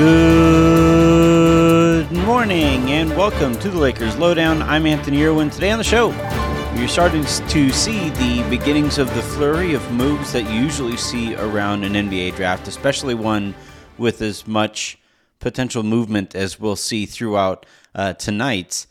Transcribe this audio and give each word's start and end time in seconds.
Good 0.00 0.08
morning 2.10 2.90
and 2.90 3.10
welcome 3.10 3.54
to 3.58 3.68
the 3.68 3.76
Lakers 3.76 4.16
Lowdown. 4.16 4.62
I'm 4.62 4.86
Anthony 4.86 5.22
Irwin. 5.24 5.50
Today 5.50 5.72
on 5.72 5.76
the 5.76 5.84
show, 5.84 6.12
you're 6.74 6.88
starting 6.88 7.22
to 7.22 7.70
see 7.70 8.08
the 8.08 8.42
beginnings 8.48 8.96
of 8.96 9.14
the 9.14 9.20
flurry 9.20 9.74
of 9.74 9.92
moves 9.92 10.32
that 10.32 10.50
you 10.50 10.58
usually 10.58 10.96
see 10.96 11.34
around 11.34 11.84
an 11.84 11.92
NBA 11.92 12.34
draft, 12.34 12.66
especially 12.66 13.14
one 13.14 13.54
with 13.98 14.22
as 14.22 14.46
much 14.46 14.98
potential 15.38 15.82
movement 15.82 16.34
as 16.34 16.58
we'll 16.58 16.76
see 16.76 17.04
throughout 17.04 17.66
uh. 17.94 18.14
The 18.14 18.86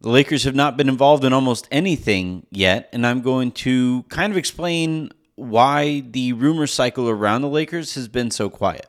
Lakers 0.00 0.44
have 0.44 0.54
not 0.54 0.78
been 0.78 0.88
involved 0.88 1.24
in 1.24 1.34
almost 1.34 1.68
anything 1.70 2.46
yet, 2.50 2.88
and 2.94 3.06
I'm 3.06 3.20
going 3.20 3.52
to 3.52 4.04
kind 4.04 4.32
of 4.32 4.38
explain 4.38 5.10
why 5.34 6.00
the 6.00 6.32
rumor 6.32 6.66
cycle 6.66 7.06
around 7.06 7.42
the 7.42 7.48
Lakers 7.48 7.96
has 7.96 8.08
been 8.08 8.30
so 8.30 8.48
quiet. 8.48 8.86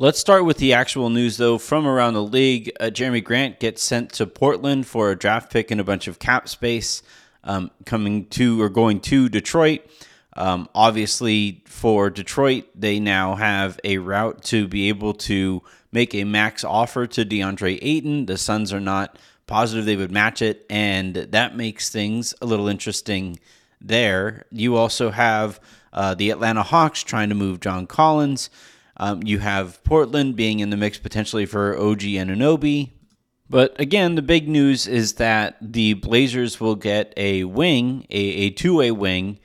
Let's 0.00 0.20
start 0.20 0.44
with 0.44 0.58
the 0.58 0.74
actual 0.74 1.10
news, 1.10 1.38
though, 1.38 1.58
from 1.58 1.84
around 1.84 2.14
the 2.14 2.22
league. 2.22 2.70
Uh, 2.78 2.84
Jerami 2.84 3.22
Grant 3.22 3.58
gets 3.58 3.82
sent 3.82 4.12
to 4.12 4.28
Portland 4.28 4.86
for 4.86 5.10
a 5.10 5.18
draft 5.18 5.52
pick 5.52 5.72
and 5.72 5.80
a 5.80 5.84
bunch 5.84 6.06
of 6.06 6.20
cap 6.20 6.48
space 6.48 7.02
um, 7.42 7.72
coming 7.84 8.26
to 8.26 8.62
or 8.62 8.68
going 8.68 9.00
to 9.00 9.28
Detroit. 9.28 9.84
Um, 10.36 10.68
obviously, 10.72 11.64
for 11.66 12.10
Detroit, 12.10 12.66
they 12.76 13.00
now 13.00 13.34
have 13.34 13.80
a 13.82 13.98
route 13.98 14.44
to 14.44 14.68
be 14.68 14.88
able 14.88 15.14
to 15.14 15.64
make 15.90 16.14
a 16.14 16.22
max 16.22 16.62
offer 16.62 17.08
to 17.08 17.24
DeAndre 17.24 17.80
Ayton. 17.82 18.26
The 18.26 18.38
Suns 18.38 18.72
are 18.72 18.78
not 18.78 19.18
positive 19.48 19.84
they 19.84 19.96
would 19.96 20.12
match 20.12 20.42
it, 20.42 20.64
and 20.70 21.16
that 21.16 21.56
makes 21.56 21.90
things 21.90 22.34
a 22.40 22.46
little 22.46 22.68
interesting 22.68 23.40
there. 23.80 24.46
You 24.52 24.76
also 24.76 25.10
have 25.10 25.58
uh, 25.92 26.14
the 26.14 26.30
Atlanta 26.30 26.62
Hawks 26.62 27.02
trying 27.02 27.30
to 27.30 27.34
move 27.34 27.58
John 27.58 27.88
Collins. 27.88 28.48
Um, 28.98 29.22
you 29.22 29.38
have 29.38 29.82
Portland 29.84 30.36
being 30.36 30.60
in 30.60 30.70
the 30.70 30.76
mix 30.76 30.98
potentially 30.98 31.46
for 31.46 31.76
OG 31.78 32.00
Anunoby. 32.00 32.90
But 33.50 33.78
again, 33.80 34.14
the 34.14 34.22
big 34.22 34.48
news 34.48 34.86
is 34.86 35.14
that 35.14 35.56
the 35.60 35.94
Blazers 35.94 36.60
will 36.60 36.74
get 36.74 37.14
a 37.16 37.44
wing, 37.44 38.06
a, 38.10 38.18
a 38.18 38.50
two 38.50 38.76
way 38.76 38.90
wing 38.90 39.38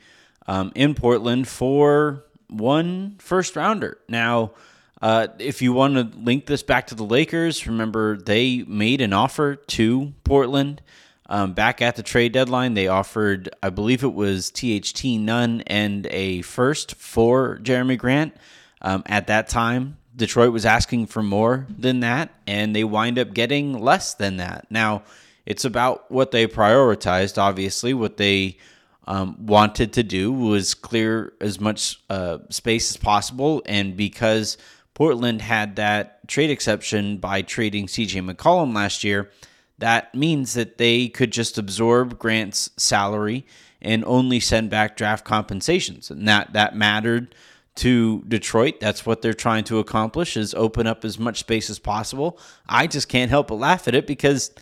um, 0.46 0.72
in 0.74 0.94
Portland 0.94 1.48
for 1.48 2.24
one 2.48 3.16
first 3.18 3.56
rounder. 3.56 3.98
Now, 4.08 4.52
uh, 5.00 5.28
if 5.38 5.62
you 5.62 5.72
want 5.72 5.94
to 5.94 6.18
link 6.18 6.46
this 6.46 6.62
back 6.62 6.86
to 6.88 6.94
the 6.94 7.04
Lakers, 7.04 7.66
remember 7.66 8.16
they 8.16 8.62
made 8.66 9.00
an 9.00 9.12
offer 9.12 9.54
to 9.54 10.12
Portland 10.24 10.82
um, 11.28 11.52
back 11.52 11.80
at 11.80 11.96
the 11.96 12.02
trade 12.02 12.32
deadline. 12.32 12.74
They 12.74 12.88
offered, 12.88 13.48
I 13.62 13.70
believe 13.70 14.02
it 14.04 14.14
was 14.14 14.50
THT 14.50 15.04
Nunn 15.04 15.62
and 15.66 16.06
a 16.10 16.42
first 16.42 16.94
for 16.94 17.58
Jerami 17.62 17.98
Grant. 17.98 18.36
Um, 18.84 19.02
at 19.06 19.28
that 19.28 19.48
time, 19.48 19.96
Detroit 20.14 20.52
was 20.52 20.66
asking 20.66 21.06
for 21.06 21.22
more 21.22 21.66
than 21.70 22.00
that, 22.00 22.34
and 22.46 22.76
they 22.76 22.84
wind 22.84 23.18
up 23.18 23.32
getting 23.32 23.80
less 23.80 24.12
than 24.14 24.36
that. 24.36 24.66
Now, 24.70 25.02
it's 25.46 25.64
about 25.64 26.10
what 26.10 26.30
they 26.30 26.46
prioritized, 26.46 27.38
obviously. 27.38 27.94
What 27.94 28.18
they 28.18 28.58
um, 29.06 29.36
wanted 29.46 29.94
to 29.94 30.02
do 30.02 30.30
was 30.30 30.74
clear 30.74 31.32
as 31.40 31.58
much 31.58 31.98
uh, 32.10 32.38
space 32.50 32.90
as 32.90 32.98
possible, 32.98 33.62
and 33.64 33.96
because 33.96 34.58
Portland 34.92 35.40
had 35.40 35.76
that 35.76 36.28
trade 36.28 36.50
exception 36.50 37.16
by 37.16 37.40
trading 37.40 37.86
CJ 37.86 38.30
McCollum 38.30 38.74
last 38.74 39.02
year, 39.02 39.30
that 39.78 40.14
means 40.14 40.52
that 40.54 40.76
they 40.76 41.08
could 41.08 41.32
just 41.32 41.56
absorb 41.56 42.18
Grant's 42.18 42.68
salary 42.76 43.46
and 43.80 44.04
only 44.04 44.40
send 44.40 44.68
back 44.68 44.96
draft 44.96 45.24
compensations. 45.24 46.10
And 46.10 46.28
that, 46.28 46.52
that 46.52 46.76
mattered 46.76 47.34
to 47.76 48.22
Detroit. 48.28 48.80
That's 48.80 49.04
what 49.04 49.22
they're 49.22 49.34
trying 49.34 49.64
to 49.64 49.78
accomplish 49.78 50.36
is 50.36 50.54
open 50.54 50.86
up 50.86 51.04
as 51.04 51.18
much 51.18 51.40
space 51.40 51.68
as 51.70 51.78
possible. 51.78 52.38
I 52.68 52.86
just 52.86 53.08
can't 53.08 53.30
help 53.30 53.48
but 53.48 53.56
laugh 53.56 53.88
at 53.88 53.94
it 53.94 54.06
because 54.06 54.52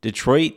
Detroit 0.00 0.54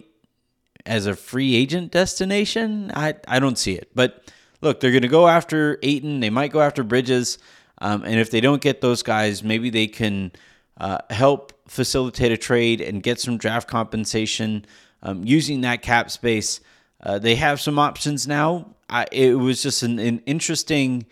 as 0.85 1.05
a 1.05 1.15
free 1.15 1.55
agent 1.55 1.91
destination, 1.91 2.91
I, 2.93 3.15
I 3.27 3.39
don't 3.39 3.57
see 3.57 3.73
it. 3.73 3.89
But 3.95 4.31
look, 4.61 4.79
they're 4.79 4.91
going 4.91 5.01
to 5.01 5.07
go 5.07 5.27
after 5.27 5.79
Ayton. 5.83 6.19
They 6.19 6.29
might 6.29 6.51
go 6.51 6.61
after 6.61 6.83
Bridges. 6.83 7.37
Um, 7.79 8.03
and 8.03 8.19
if 8.19 8.29
they 8.29 8.41
don't 8.41 8.61
get 8.61 8.81
those 8.81 9.03
guys, 9.03 9.43
maybe 9.43 9.69
they 9.69 9.87
can 9.87 10.31
uh, 10.77 10.99
help 11.09 11.53
facilitate 11.67 12.31
a 12.31 12.37
trade 12.37 12.81
and 12.81 13.03
get 13.03 13.19
some 13.19 13.37
draft 13.37 13.67
compensation 13.67 14.65
um, 15.01 15.23
using 15.23 15.61
that 15.61 15.81
cap 15.81 16.11
space. 16.11 16.59
Uh, 17.01 17.17
they 17.19 17.35
have 17.35 17.61
some 17.61 17.79
options 17.79 18.27
now. 18.27 18.75
I, 18.89 19.05
it 19.11 19.35
was 19.35 19.61
just 19.61 19.83
an, 19.83 19.99
an 19.99 20.21
interesting 20.25 21.05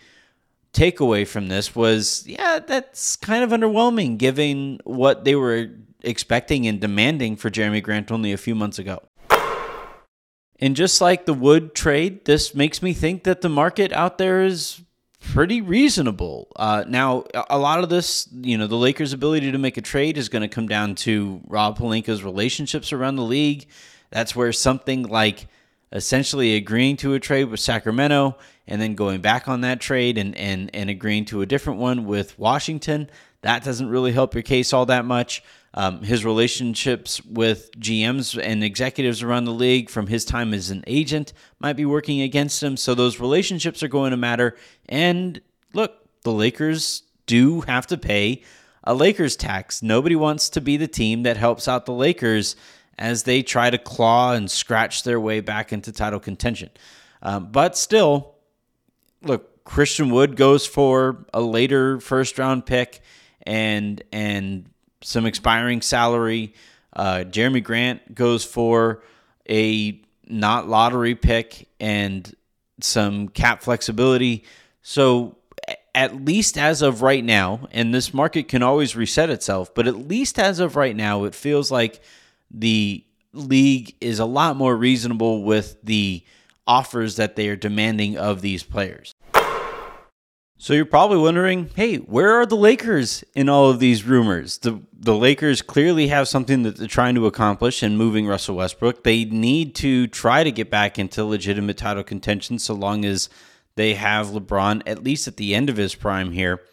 takeaway 0.73 1.27
from 1.27 1.47
this 1.47 1.75
was 1.75 2.25
yeah, 2.27 2.59
that's 2.59 3.15
kind 3.15 3.43
of 3.43 3.49
underwhelming 3.51 4.17
given 4.17 4.79
what 4.83 5.25
they 5.25 5.35
were 5.35 5.69
expecting 6.01 6.67
and 6.67 6.79
demanding 6.79 7.35
for 7.35 7.49
Jerami 7.49 7.81
Grant 7.81 8.11
only 8.11 8.31
a 8.31 8.37
few 8.37 8.55
months 8.55 8.79
ago. 8.79 9.01
And 10.59 10.75
just 10.75 11.01
like 11.01 11.25
the 11.25 11.33
Wood 11.33 11.75
trade, 11.75 12.25
this 12.25 12.55
makes 12.55 12.81
me 12.81 12.93
think 12.93 13.23
that 13.25 13.41
the 13.41 13.49
market 13.49 13.93
out 13.93 14.17
there 14.17 14.43
is 14.43 14.81
pretty 15.19 15.61
reasonable. 15.61 16.47
Uh, 16.55 16.83
now, 16.87 17.25
a 17.49 17.59
lot 17.59 17.83
of 17.83 17.89
this, 17.89 18.27
you 18.31 18.57
know, 18.57 18.65
the 18.65 18.75
Lakers' 18.75 19.13
ability 19.13 19.51
to 19.51 19.57
make 19.57 19.77
a 19.77 19.81
trade 19.81 20.17
is 20.17 20.29
going 20.29 20.41
to 20.41 20.47
come 20.47 20.67
down 20.67 20.95
to 20.95 21.41
Rob 21.47 21.77
Pelinka's 21.77 22.23
relationships 22.23 22.91
around 22.91 23.17
the 23.17 23.23
league. 23.23 23.67
That's 24.09 24.35
where 24.35 24.51
something 24.51 25.03
like 25.03 25.47
essentially 25.91 26.55
agreeing 26.55 26.97
to 26.97 27.13
a 27.13 27.19
trade 27.19 27.45
with 27.45 27.59
Sacramento 27.59 28.37
and 28.67 28.81
then 28.81 28.95
going 28.95 29.21
back 29.21 29.47
on 29.47 29.61
that 29.61 29.79
trade 29.79 30.17
and, 30.17 30.35
and, 30.35 30.69
and 30.73 30.89
agreeing 30.89 31.25
to 31.25 31.41
a 31.41 31.45
different 31.45 31.79
one 31.79 32.05
with 32.05 32.37
Washington. 32.37 33.09
That 33.41 33.63
doesn't 33.63 33.89
really 33.89 34.11
help 34.11 34.33
your 34.33 34.43
case 34.43 34.73
all 34.73 34.85
that 34.87 35.05
much. 35.05 35.43
Um, 35.73 36.01
his 36.01 36.25
relationships 36.25 37.23
with 37.23 37.69
GMs 37.79 38.41
and 38.41 38.63
executives 38.63 39.21
around 39.21 39.45
the 39.45 39.53
league 39.53 39.89
from 39.89 40.07
his 40.07 40.25
time 40.25 40.53
as 40.53 40.71
an 40.71 40.83
agent 40.87 41.33
might 41.59 41.73
be 41.73 41.85
working 41.85 42.21
against 42.21 42.63
him. 42.63 42.77
So 42.77 42.95
those 42.95 43.19
relationships 43.19 43.83
are 43.83 43.87
going 43.87 44.11
to 44.11 44.17
matter. 44.17 44.57
And 44.89 45.39
look, 45.73 45.93
the 46.23 46.31
Lakers 46.31 47.03
do 47.27 47.61
have 47.61 47.85
to 47.87 47.97
pay 47.97 48.43
a 48.83 48.95
Lakers 48.95 49.35
tax. 49.35 49.83
Nobody 49.83 50.15
wants 50.15 50.49
to 50.49 50.61
be 50.61 50.77
the 50.77 50.87
team 50.87 51.23
that 51.23 51.37
helps 51.37 51.67
out 51.67 51.85
the 51.85 51.93
Lakers 51.93 52.55
as 52.97 53.23
they 53.23 53.43
try 53.43 53.69
to 53.69 53.77
claw 53.77 54.33
and 54.33 54.49
scratch 54.49 55.03
their 55.03 55.19
way 55.19 55.39
back 55.39 55.71
into 55.71 55.91
title 55.91 56.19
contention. 56.19 56.69
Um, 57.21 57.51
but 57.51 57.77
still, 57.77 58.35
look, 59.21 59.63
Christian 59.63 60.09
Wood 60.09 60.35
goes 60.35 60.65
for 60.65 61.25
a 61.33 61.41
later 61.41 61.99
first 61.99 62.39
round 62.39 62.65
pick 62.65 63.01
and 63.45 64.01
and 64.11 64.69
some 65.01 65.25
expiring 65.25 65.81
salary. 65.81 66.53
Uh, 66.93 67.23
Jerami 67.27 67.63
Grant 67.63 68.15
goes 68.15 68.43
for 68.43 69.03
a 69.49 70.01
not 70.27 70.67
lottery 70.67 71.15
pick 71.15 71.67
and 71.79 72.33
some 72.79 73.29
cap 73.29 73.61
flexibility. 73.61 74.43
So 74.81 75.37
at 75.93 76.23
least 76.23 76.57
as 76.57 76.81
of 76.81 77.01
right 77.01 77.23
now, 77.23 77.67
and 77.71 77.93
this 77.93 78.13
market 78.13 78.47
can 78.47 78.61
always 78.61 78.95
reset 78.95 79.29
itself, 79.29 79.73
but 79.73 79.87
at 79.87 80.07
least 80.07 80.37
as 80.39 80.59
of 80.59 80.75
right 80.75 80.95
now, 80.95 81.23
it 81.23 81.33
feels 81.33 81.71
like 81.71 82.01
the 82.51 83.03
league 83.33 83.95
is 84.01 84.19
a 84.19 84.25
lot 84.25 84.55
more 84.55 84.75
reasonable 84.75 85.43
with 85.43 85.77
the 85.83 86.23
offers 86.65 87.15
that 87.15 87.35
they 87.35 87.47
are 87.49 87.55
demanding 87.55 88.17
of 88.17 88.41
these 88.41 88.63
players. 88.63 89.13
So 90.59 90.73
you're 90.73 90.85
probably 90.85 91.19
wondering, 91.19 91.69
hey, 91.75 91.97
where 91.97 92.33
are 92.33 92.45
the 92.45 92.55
Lakers 92.55 93.23
in 93.35 93.47
all 93.47 93.69
of 93.69 93.79
these 93.79 94.03
rumors? 94.03 94.57
The 94.57 94.81
the 94.91 95.15
Lakers 95.15 95.61
clearly 95.61 96.07
have 96.07 96.27
something 96.27 96.63
that 96.63 96.77
they're 96.77 96.87
trying 96.87 97.13
to 97.15 97.27
accomplish 97.27 97.83
in 97.83 97.95
moving 97.95 98.25
Russell 98.25 98.55
Westbrook. 98.55 99.03
They 99.03 99.25
need 99.25 99.75
to 99.75 100.07
try 100.07 100.43
to 100.43 100.51
get 100.51 100.71
back 100.71 100.97
into 100.97 101.23
legitimate 101.23 101.77
title 101.77 102.03
contention 102.03 102.57
so 102.57 102.73
long 102.73 103.05
as 103.05 103.29
they 103.75 103.93
have 103.93 104.27
LeBron 104.27 104.81
at 104.87 105.03
least 105.03 105.27
at 105.27 105.37
the 105.37 105.53
end 105.53 105.69
of 105.69 105.77
his 105.77 105.93
prime 105.93 106.31
here. 106.31 106.63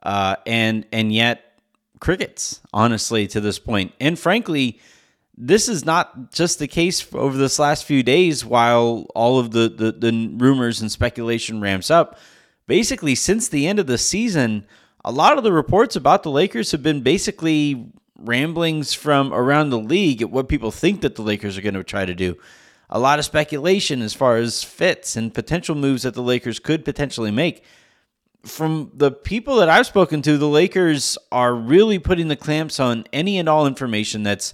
Uh, 0.00 0.36
and 0.46 0.86
and 0.92 1.12
yet 1.12 1.58
crickets, 1.98 2.60
honestly, 2.72 3.26
to 3.26 3.40
this 3.40 3.58
point. 3.58 3.92
And 4.00 4.16
frankly, 4.16 4.78
this 5.44 5.68
is 5.68 5.84
not 5.84 6.32
just 6.32 6.58
the 6.58 6.68
case 6.68 7.06
over 7.14 7.36
this 7.36 7.58
last 7.58 7.84
few 7.84 8.02
days 8.02 8.44
while 8.44 9.06
all 9.14 9.38
of 9.40 9.50
the, 9.50 9.68
the, 9.68 9.90
the 9.92 10.34
rumors 10.36 10.80
and 10.80 10.90
speculation 10.90 11.60
ramps 11.60 11.90
up 11.90 12.18
basically 12.66 13.14
since 13.14 13.48
the 13.48 13.66
end 13.66 13.78
of 13.78 13.86
the 13.86 13.98
season, 13.98 14.66
a 15.04 15.12
lot 15.12 15.36
of 15.36 15.44
the 15.44 15.52
reports 15.52 15.96
about 15.96 16.22
the 16.22 16.30
Lakers 16.30 16.70
have 16.70 16.82
been 16.82 17.00
basically 17.00 17.86
ramblings 18.16 18.94
from 18.94 19.32
around 19.32 19.70
the 19.70 19.78
league 19.78 20.22
at 20.22 20.30
what 20.30 20.48
people 20.48 20.70
think 20.70 21.00
that 21.00 21.16
the 21.16 21.22
Lakers 21.22 21.58
are 21.58 21.62
going 21.62 21.74
to 21.74 21.82
try 21.82 22.04
to 22.04 22.14
do. 22.14 22.36
A 22.88 23.00
lot 23.00 23.18
of 23.18 23.24
speculation 23.24 24.00
as 24.00 24.14
far 24.14 24.36
as 24.36 24.62
fits 24.62 25.16
and 25.16 25.34
potential 25.34 25.74
moves 25.74 26.04
that 26.04 26.14
the 26.14 26.22
Lakers 26.22 26.58
could 26.58 26.84
potentially 26.84 27.30
make. 27.30 27.64
From 28.44 28.92
the 28.94 29.10
people 29.10 29.56
that 29.56 29.68
I've 29.68 29.86
spoken 29.86 30.22
to, 30.22 30.36
the 30.36 30.48
Lakers 30.48 31.16
are 31.32 31.54
really 31.54 31.98
putting 31.98 32.28
the 32.28 32.36
clamps 32.36 32.78
on 32.78 33.04
any 33.12 33.38
and 33.38 33.48
all 33.48 33.66
information 33.66 34.22
that's 34.22 34.52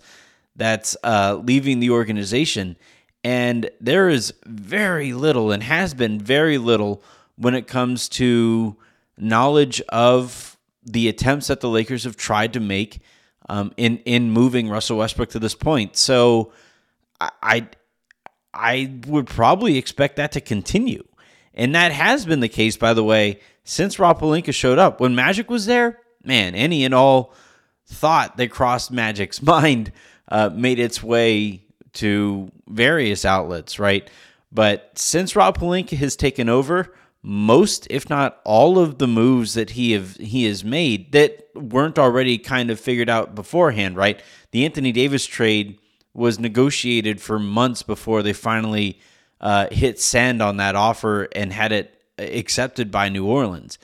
that's 0.58 0.96
uh, 1.02 1.40
leaving 1.42 1.80
the 1.80 1.90
organization, 1.90 2.76
and 3.24 3.70
there 3.80 4.08
is 4.08 4.34
very 4.44 5.14
little 5.14 5.50
and 5.50 5.62
has 5.62 5.94
been 5.94 6.18
very 6.18 6.58
little 6.58 7.02
when 7.36 7.54
it 7.54 7.66
comes 7.66 8.08
to 8.08 8.76
knowledge 9.16 9.80
of 9.88 10.56
the 10.84 11.08
attempts 11.08 11.46
that 11.46 11.60
the 11.60 11.68
Lakers 11.68 12.04
have 12.04 12.16
tried 12.16 12.52
to 12.52 12.60
make 12.60 13.00
um, 13.48 13.72
in 13.76 13.98
in 13.98 14.30
moving 14.30 14.68
Russell 14.68 14.98
Westbrook 14.98 15.30
to 15.30 15.38
this 15.38 15.54
point. 15.54 15.96
So 15.96 16.52
I 17.20 17.68
I 18.52 18.92
would 19.06 19.26
probably 19.26 19.78
expect 19.78 20.16
that 20.16 20.32
to 20.32 20.40
continue, 20.40 21.06
and 21.54 21.74
that 21.74 21.92
has 21.92 22.26
been 22.26 22.40
the 22.40 22.48
case, 22.48 22.76
by 22.76 22.94
the 22.94 23.04
way, 23.04 23.40
since 23.64 23.98
Rob 23.98 24.20
Pelinka 24.20 24.52
showed 24.52 24.78
up. 24.78 25.00
When 25.00 25.14
Magic 25.14 25.48
was 25.50 25.66
there, 25.66 26.00
man, 26.24 26.54
any 26.54 26.84
and 26.84 26.94
all 26.94 27.32
thought 27.86 28.36
that 28.36 28.50
crossed 28.50 28.90
Magic's 28.90 29.42
mind 29.54 29.92
uh, 30.28 30.50
made 30.52 30.78
its 30.78 31.02
way 31.02 31.64
to 31.94 32.50
various 32.68 33.24
outlets, 33.24 33.78
right? 33.78 34.08
But 34.52 34.92
since 34.96 35.36
Rob 35.36 35.58
Pelinka 35.58 35.96
has 35.96 36.16
taken 36.16 36.48
over, 36.48 36.94
most, 37.22 37.86
if 37.90 38.08
not 38.08 38.40
all, 38.44 38.78
of 38.78 38.98
the 38.98 39.08
moves 39.08 39.54
that 39.54 39.70
he 39.70 39.92
have 39.92 40.16
he 40.16 40.44
has 40.44 40.64
made 40.64 41.12
that 41.12 41.48
weren't 41.54 41.98
already 41.98 42.38
kind 42.38 42.70
of 42.70 42.78
figured 42.78 43.10
out 43.10 43.34
beforehand, 43.34 43.96
right? 43.96 44.22
The 44.52 44.64
Anthony 44.64 44.92
Davis 44.92 45.26
trade 45.26 45.78
was 46.14 46.38
negotiated 46.38 47.20
for 47.20 47.38
months 47.38 47.82
before 47.82 48.22
they 48.22 48.32
finally 48.32 49.00
uh, 49.40 49.68
hit 49.70 50.00
send 50.00 50.40
on 50.40 50.56
that 50.58 50.74
offer 50.74 51.28
and 51.34 51.52
had 51.52 51.72
it 51.72 52.02
accepted 52.18 52.90
by 52.90 53.08
New 53.08 53.26
Orleans. 53.26 53.78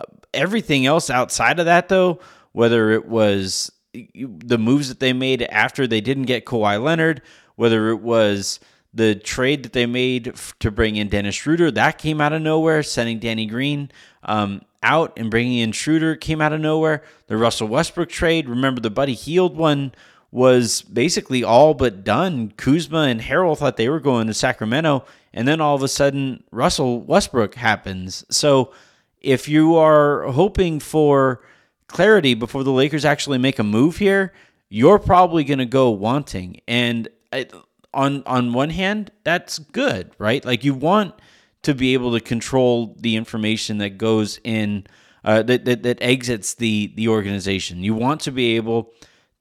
Uh, 0.00 0.04
everything 0.32 0.86
else 0.86 1.10
outside 1.10 1.58
of 1.58 1.66
that, 1.66 1.88
though, 1.88 2.20
whether 2.52 2.90
it 2.90 3.06
was 3.06 3.72
the 3.94 4.58
moves 4.58 4.88
that 4.88 5.00
they 5.00 5.12
made 5.12 5.42
after 5.42 5.86
they 5.86 6.00
didn't 6.00 6.24
get 6.24 6.44
Kawhi 6.44 6.82
Leonard, 6.82 7.22
whether 7.56 7.90
it 7.90 8.00
was 8.00 8.60
the 8.92 9.14
trade 9.14 9.64
that 9.64 9.72
they 9.72 9.86
made 9.86 10.34
to 10.60 10.70
bring 10.70 10.96
in 10.96 11.08
Dennis 11.08 11.34
Schroeder, 11.34 11.70
that 11.72 11.98
came 11.98 12.20
out 12.20 12.32
of 12.32 12.42
nowhere, 12.42 12.82
sending 12.82 13.18
Danny 13.18 13.46
Green 13.46 13.90
um, 14.22 14.62
out 14.82 15.12
and 15.16 15.30
bringing 15.30 15.58
in 15.58 15.72
Schroeder 15.72 16.14
came 16.14 16.40
out 16.40 16.52
of 16.52 16.60
nowhere. 16.60 17.02
The 17.26 17.36
Russell 17.36 17.68
Westbrook 17.68 18.08
trade, 18.08 18.48
remember 18.48 18.80
the 18.80 18.90
Buddy 18.90 19.14
Hield 19.14 19.56
one 19.56 19.92
was 20.30 20.82
basically 20.82 21.44
all 21.44 21.74
but 21.74 22.02
done. 22.02 22.52
Kuzma 22.56 23.02
and 23.02 23.20
Harrell 23.20 23.56
thought 23.56 23.76
they 23.76 23.88
were 23.88 24.00
going 24.00 24.26
to 24.26 24.34
Sacramento, 24.34 25.04
and 25.32 25.46
then 25.46 25.60
all 25.60 25.76
of 25.76 25.82
a 25.82 25.88
sudden 25.88 26.42
Russell 26.50 27.00
Westbrook 27.00 27.54
happens. 27.54 28.24
So 28.30 28.72
if 29.20 29.48
you 29.48 29.76
are 29.76 30.24
hoping 30.32 30.80
for 30.80 31.40
clarity 31.88 32.34
before 32.34 32.64
the 32.64 32.72
Lakers 32.72 33.04
actually 33.04 33.38
make 33.38 33.58
a 33.58 33.64
move 33.64 33.96
here, 33.96 34.32
you're 34.68 34.98
probably 34.98 35.44
going 35.44 35.58
to 35.58 35.66
go 35.66 35.90
wanting. 35.90 36.60
And 36.66 37.08
I, 37.32 37.46
on 37.92 38.22
on 38.26 38.52
one 38.52 38.70
hand, 38.70 39.10
that's 39.22 39.58
good, 39.58 40.10
right? 40.18 40.44
Like 40.44 40.64
you 40.64 40.74
want 40.74 41.14
to 41.62 41.74
be 41.74 41.94
able 41.94 42.12
to 42.12 42.20
control 42.20 42.96
the 42.98 43.16
information 43.16 43.78
that 43.78 43.98
goes 43.98 44.38
in 44.44 44.86
uh, 45.24 45.42
that, 45.42 45.64
that 45.64 45.82
that 45.84 45.98
exits 46.00 46.54
the 46.54 46.92
the 46.96 47.08
organization. 47.08 47.82
You 47.82 47.94
want 47.94 48.20
to 48.22 48.32
be 48.32 48.56
able 48.56 48.92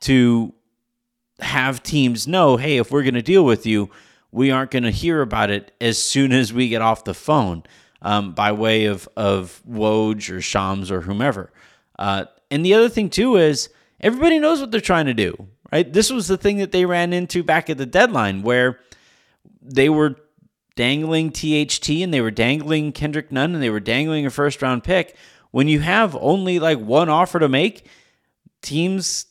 to 0.02 0.54
have 1.40 1.84
teams 1.84 2.28
know, 2.28 2.58
hey, 2.58 2.78
if 2.78 2.92
we're 2.92 3.04
going 3.04 3.16
to 3.16 3.22
deal 3.22 3.44
with 3.44 3.66
you, 3.66 3.90
we 4.32 4.52
aren't 4.52 4.72
going 4.72 4.84
to 4.84 4.92
hear 4.92 5.22
about 5.22 5.50
it 5.50 5.72
as 5.82 5.98
soon 5.98 6.32
as 6.32 6.54
we 6.54 6.70
get 6.70 6.82
off 6.82 7.04
the 7.04 7.14
phone 7.14 7.64
um, 8.02 8.34
by 8.34 8.52
way 8.52 8.86
of 8.86 9.10
of 9.18 9.62
Woj 9.70 10.30
or 10.30 10.42
Shams 10.42 10.92
or 10.92 11.02
whomever. 11.02 11.52
Uh, 12.04 12.26
and 12.52 12.66
the 12.66 12.74
other 12.74 12.90
thing 12.90 13.10
too 13.10 13.38
is 13.38 13.70
everybody 14.02 14.38
knows 14.38 14.60
what 14.60 14.72
they're 14.72 14.82
trying 14.82 15.06
to 15.06 15.14
do, 15.14 15.48
right? 15.72 15.94
This 15.94 16.12
was 16.12 16.28
the 16.28 16.36
thing 16.36 16.58
that 16.58 16.74
they 16.74 16.84
ran 16.84 17.14
into 17.14 17.44
back 17.44 17.70
at 17.70 17.78
the 17.78 17.86
deadline 17.86 18.42
where 18.42 18.82
they 19.62 19.88
were 19.88 20.18
dangling 20.76 21.32
THT 21.32 21.90
and 22.02 22.14
they 22.14 22.20
were 22.20 22.30
dangling 22.30 22.92
Kendrick 22.92 23.32
Nunn 23.32 23.54
and 23.54 23.64
they 23.64 23.70
were 23.70 23.80
dangling 23.80 24.26
a 24.26 24.30
first 24.30 24.62
round 24.62 24.84
pick. 24.84 25.16
When 25.52 25.70
you 25.70 25.80
have 25.80 26.14
only 26.20 26.60
like 26.60 26.78
one 26.78 27.08
offer 27.08 27.40
to 27.40 27.48
make, 27.48 27.86
teams 28.62 29.28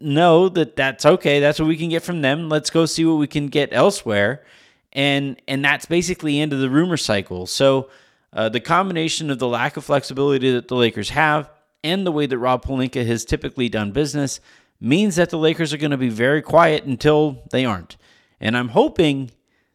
know 0.00 0.48
that 0.48 0.76
that's 0.76 1.04
okay. 1.04 1.40
That's 1.40 1.58
what 1.58 1.68
we 1.68 1.76
can 1.76 1.90
get 1.90 2.02
from 2.02 2.22
them. 2.22 2.48
Let's 2.48 2.70
go 2.70 2.86
see 2.86 3.04
what 3.04 3.16
we 3.16 3.26
can 3.26 3.48
get 3.48 3.68
elsewhere. 3.70 4.46
And 4.94 5.38
and 5.46 5.62
that's 5.62 5.84
basically 5.84 6.40
end 6.40 6.54
of 6.54 6.60
the 6.60 6.70
rumor 6.70 6.96
cycle. 6.96 7.46
So 7.46 7.90
uh, 8.32 8.48
the 8.48 8.60
combination 8.60 9.28
of 9.28 9.38
the 9.38 9.46
lack 9.46 9.76
of 9.76 9.84
flexibility 9.84 10.52
that 10.52 10.68
the 10.68 10.76
Lakers 10.76 11.10
have 11.10 11.50
and 11.84 12.06
the 12.06 12.12
way 12.12 12.26
that 12.26 12.38
Rob 12.38 12.64
Pelinka 12.64 13.06
has 13.06 13.24
typically 13.24 13.68
done 13.68 13.92
business 13.92 14.40
means 14.80 15.16
that 15.16 15.30
the 15.30 15.38
Lakers 15.38 15.72
are 15.72 15.76
going 15.76 15.92
to 15.92 15.96
be 15.96 16.08
very 16.08 16.42
quiet 16.42 16.84
until 16.84 17.42
they 17.50 17.64
aren't. 17.64 17.96
And 18.40 18.56
I'm 18.56 18.68
hoping 18.68 19.30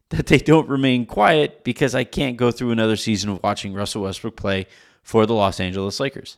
that 0.10 0.26
they 0.26 0.40
don't 0.40 0.68
remain 0.68 1.06
quiet 1.06 1.64
because 1.64 1.96
I 1.96 2.04
can't 2.04 2.36
go 2.36 2.52
through 2.52 2.72
another 2.72 2.96
season 2.96 3.30
of 3.30 3.42
watching 3.44 3.74
Russell 3.74 4.02
Westbrook 4.02 4.36
play 4.36 4.66
for 5.04 5.26
the 5.26 5.34
Los 5.34 5.60
Angeles 5.60 6.00
Lakers. 6.00 6.38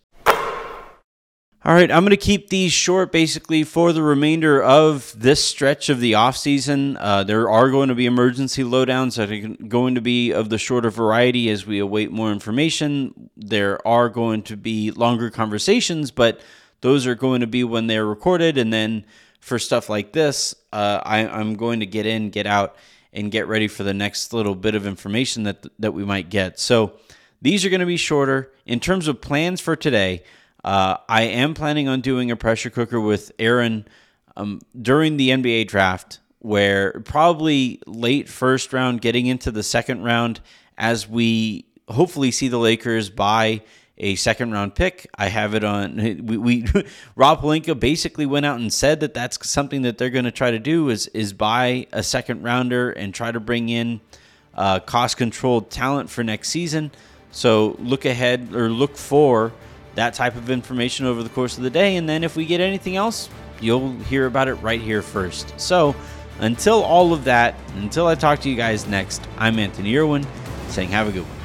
All 1.64 1.76
right, 1.76 1.92
I'm 1.92 2.02
going 2.02 2.10
to 2.10 2.18
keep 2.18 2.50
these 2.50 2.74
short 2.74 3.12
basically 3.12 3.64
for 3.64 3.94
the 3.94 4.02
remainder 4.02 4.64
of 4.64 5.14
this 5.16 5.46
stretch 5.46 5.90
of 5.90 6.00
the 6.00 6.14
offseason. 6.14 6.98
Uh, 7.00 7.24
there 7.24 7.48
are 7.52 7.70
going 7.70 7.90
to 7.90 7.94
be 7.94 8.08
emergency 8.08 8.64
lowdowns 8.64 9.18
that 9.18 9.32
are 9.32 9.66
going 9.68 9.94
to 9.94 10.02
be 10.02 10.32
of 10.32 10.50
the 10.50 10.58
shorter 10.58 10.90
variety 10.90 11.52
as 11.52 11.68
we 11.68 11.78
await 11.78 12.12
more 12.12 12.32
information. 12.32 13.30
There 13.38 13.86
are 13.88 14.10
going 14.10 14.42
to 14.44 14.58
be 14.58 14.90
longer 14.90 15.30
conversations, 15.30 16.10
but 16.10 16.42
those 16.82 17.06
are 17.06 17.14
going 17.14 17.42
to 17.42 17.48
be 17.48 17.64
when 17.64 17.86
they're 17.86 18.08
recorded. 18.08 18.58
And 18.58 18.74
then 18.74 19.06
for 19.40 19.60
stuff 19.60 19.88
like 19.88 20.14
this, 20.14 20.56
uh, 20.74 21.02
I, 21.06 21.28
I'm 21.28 21.58
going 21.58 21.82
to 21.82 21.86
get 21.86 22.08
in, 22.08 22.32
get 22.32 22.48
out, 22.48 22.76
and 23.14 23.32
get 23.32 23.46
ready 23.46 23.68
for 23.68 23.84
the 23.84 23.94
next 23.94 24.34
little 24.34 24.56
bit 24.56 24.74
of 24.74 24.88
information 24.88 25.44
that 25.44 25.68
that 25.78 25.92
we 25.92 26.06
might 26.06 26.32
get. 26.32 26.60
So 26.60 26.94
these 27.40 27.64
are 27.64 27.70
going 27.70 27.82
to 27.82 27.86
be 27.86 27.98
shorter 27.98 28.52
in 28.66 28.80
terms 28.80 29.08
of 29.08 29.22
plans 29.22 29.62
for 29.62 29.76
today. 29.76 30.24
Uh, 30.64 30.98
I 31.10 31.24
am 31.24 31.54
planning 31.54 31.88
on 31.88 32.02
doing 32.02 32.32
a 32.32 32.36
pressure 32.36 32.70
cooker 32.70 33.00
with 33.00 33.32
Aaron 33.40 33.88
um, 34.38 34.62
during 34.80 35.18
the 35.18 35.30
NBA 35.30 35.68
draft, 35.68 36.20
where 36.40 37.02
probably 37.02 37.82
late 37.86 38.30
first 38.30 38.74
round, 38.74 39.02
getting 39.02 39.26
into 39.26 39.52
the 39.52 39.64
second 39.64 40.04
round, 40.04 40.40
as 40.78 41.08
we 41.08 41.66
hopefully 41.90 42.32
see 42.32 42.48
the 42.48 42.58
Lakers 42.58 43.10
buy 43.10 43.62
a 43.98 44.16
second 44.16 44.52
round 44.52 44.76
pick. 44.76 45.08
I 45.16 45.28
have 45.28 45.54
it 45.54 45.64
on. 45.64 45.98
We, 46.22 46.38
we 46.38 46.66
Rob 47.16 47.42
Pelinka 47.42 47.80
basically 47.80 48.26
went 48.26 48.46
out 48.46 48.60
and 48.60 48.72
said 48.72 49.00
that 49.02 49.14
that's 49.14 49.48
something 49.48 49.84
that 49.84 49.98
they're 49.98 50.10
going 50.10 50.26
to 50.26 50.32
try 50.32 50.52
to 50.52 50.60
do 50.60 50.90
is 50.90 51.08
is 51.08 51.34
buy 51.34 51.88
a 51.92 52.04
second 52.04 52.44
rounder 52.44 52.92
and 52.92 53.14
try 53.14 53.32
to 53.32 53.40
bring 53.40 53.70
in 53.70 54.02
uh, 54.56 54.80
cost 54.80 55.18
controlled 55.18 55.70
talent 55.70 56.10
for 56.10 56.24
next 56.24 56.50
season. 56.50 56.92
So 57.32 57.78
look 57.80 58.06
ahead 58.06 58.54
or 58.54 58.70
look 58.70 58.98
for 58.98 59.54
that 59.96 60.14
type 60.14 60.36
of 60.36 60.50
information 60.50 61.06
over 61.06 61.24
the 61.24 61.30
course 61.30 61.58
of 61.58 61.64
the 61.64 61.70
day. 61.70 61.98
And 61.98 62.08
then 62.08 62.24
if 62.24 62.36
we 62.36 62.46
get 62.46 62.62
anything 62.62 62.96
else, 62.96 63.30
you'll 63.60 63.92
hear 63.94 64.26
about 64.26 64.48
it 64.48 64.56
right 64.56 64.82
here 64.82 65.02
first. 65.02 65.60
So 65.60 65.96
until 66.40 66.84
all 66.84 67.14
of 67.14 67.26
that, 67.26 67.56
until 67.76 68.08
I 68.08 68.16
talk 68.16 68.40
to 68.42 68.50
you 68.50 68.56
guys 68.56 68.88
next, 68.88 69.22
I'm 69.38 69.60
Anthony 69.60 69.96
Irwin 69.98 70.26
saying 70.70 70.90
have 70.90 71.08
a 71.08 71.12
good 71.12 71.24
one. 71.24 71.41